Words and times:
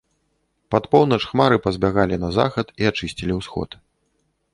Пад 0.75 0.83
поўнач 0.93 1.19
хмары 1.31 1.59
пазбягалі 1.65 2.15
на 2.23 2.29
захад 2.37 2.73
і 2.85 2.89
ачысцілі 2.93 3.37
ўсход. 3.39 3.69